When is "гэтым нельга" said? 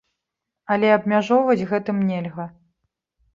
1.75-2.49